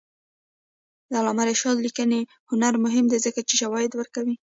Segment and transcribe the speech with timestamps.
[1.09, 4.35] د علامه رشاد لیکنی هنر مهم دی ځکه چې شواهد ورکوي.